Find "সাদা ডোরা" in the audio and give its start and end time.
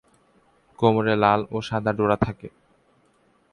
1.67-2.17